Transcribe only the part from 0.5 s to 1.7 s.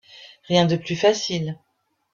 de plus facile.